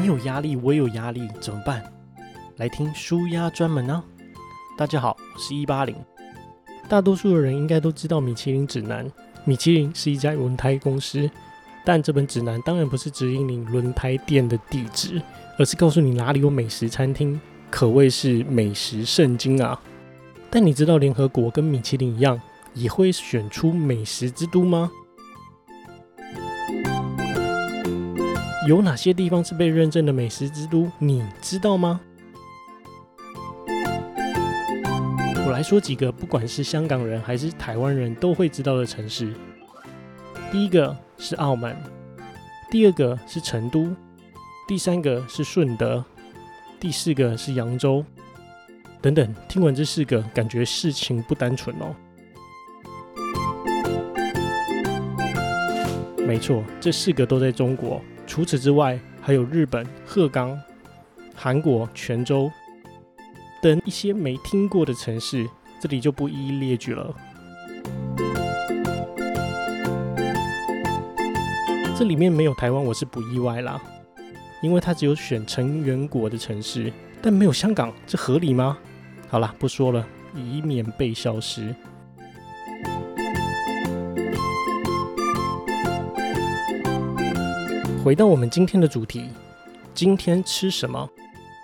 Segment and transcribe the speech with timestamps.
[0.00, 1.82] 你有压力，我也有压力，怎么办？
[2.56, 4.02] 来听舒压专门呢。
[4.76, 5.94] 大家好，我是一八零。
[6.88, 9.08] 大多数的人应该都知道米其林指南。
[9.44, 11.30] 米其林是一家轮胎公司，
[11.84, 15.22] 但这本指南当然不是指引你轮胎店的地址，
[15.58, 17.40] 而是告诉你哪里有美食餐厅，
[17.70, 19.80] 可谓是美食圣经啊。
[20.50, 22.40] 但你知道联合国跟米其林一样，
[22.74, 24.90] 也会选出美食之都吗？
[28.66, 30.90] 有哪些地方是被认证的美食之都？
[30.98, 32.00] 你知道吗？
[35.46, 39.32] 我来说几个，不管是香港人还是台湾人都会知道的城市。
[40.50, 41.76] 第一个是澳门，
[42.70, 43.94] 第二个是成都，
[44.66, 46.04] 第三个是顺德，
[46.78, 48.04] 第四个是扬州，
[49.00, 49.34] 等等。
[49.48, 51.94] 听完这四个，感觉事情不单纯哦。
[56.26, 58.02] 没错，这四个都在中国。
[58.26, 60.60] 除此之外，还有日本鹤冈、
[61.34, 62.50] 韩国泉州。
[63.62, 65.48] 等一些没听过的城市，
[65.80, 67.14] 这里就不一一列举了。
[71.96, 73.82] 这里面没有台湾，我是不意外啦，
[74.62, 78.78] 因为它只有选成员国的城市，但没有香港，这合理吗？
[79.30, 81.74] 好啦，不说了，以免被消失。
[88.02, 89.28] 回到我们今天的主题，
[89.92, 91.06] 今天吃什么？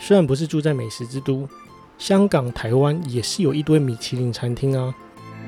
[0.00, 1.46] 虽然不是住在美食之都。
[1.98, 4.94] 香港、台湾也是有一堆米其林餐厅啊，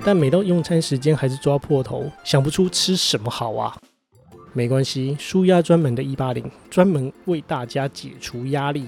[0.04, 3.74] 但每到用餐时间还是抓破头，想不出吃什么好啊。
[4.52, 8.86] 没关系，舒压专门的一八零专门为大家解除压力，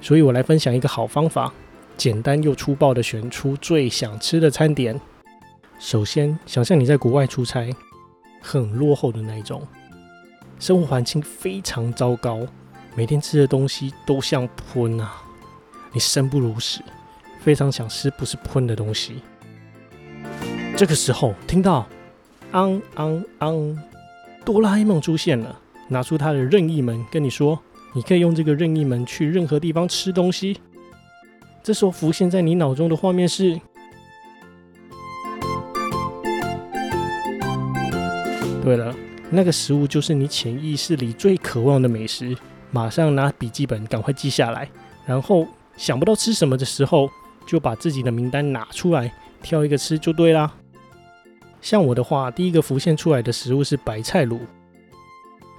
[0.00, 1.52] 所以我来分享一个好方法，
[1.96, 5.00] 简单又粗暴的选出最想吃的餐点。
[5.78, 7.74] 首先，想象你在国外出差，
[8.40, 9.66] 很落后的那一种，
[10.58, 12.46] 生活环境非常糟糕，
[12.94, 15.22] 每天吃的东西都像喷啊，
[15.92, 16.80] 你生不如死。
[17.40, 19.16] 非常想吃不是喷的东西。
[20.76, 21.84] 这个时候听到
[22.52, 23.82] “昂昂昂”，
[24.46, 25.58] 哆啦 A 梦出现了，
[25.88, 27.58] 拿出他的任意门跟你说
[27.94, 30.60] ：“你可以用这个任意门去任何地方吃东西。”
[31.62, 33.60] 这时候浮现在你脑中的画面是：
[38.62, 38.94] 对了，
[39.30, 42.36] 那个食物就是你潜意识里最渴望的美食。
[42.70, 44.68] 马上拿笔记本赶快记下来，
[45.06, 45.46] 然后
[45.76, 47.10] 想不到吃什么的时候。
[47.44, 49.12] 就把自己的名单拿出来，
[49.42, 50.54] 挑一个吃就对啦。
[51.60, 54.38] 像我的话，第一个浮现出来的食物是白菜卤，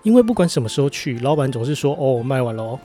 [0.02, 2.80] 因为不管什么时候去，老板总是说：“哦，卖完了哦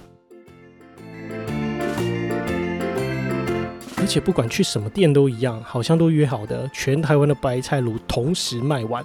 [4.08, 9.04] 且不管去什么店都一样，好像都约好的，全台湾的白菜卤同时卖完，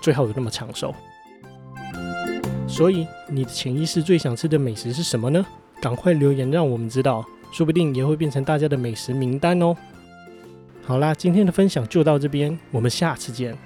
[0.00, 0.94] 最好有那么长寿。
[2.68, 5.44] 所以，你的潜意识最想吃的美食是什么呢？
[5.82, 7.24] 赶快留言让我们知道。
[7.50, 9.76] 说不定也会变成大家的美食名单哦。
[10.84, 13.56] 好啦，今天的分享就到这边，我们下次见。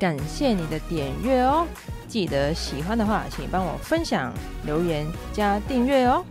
[0.00, 1.66] 感谢你的点阅哦！
[2.08, 4.32] 记得喜欢的话，请帮我分享、
[4.64, 6.24] 留言、加订阅哦。